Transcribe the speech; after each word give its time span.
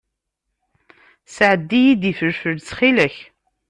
Sɛeddi-iyi-d 1.35 2.03
ifelfel, 2.11 2.57
ttxil-k. 2.61 3.15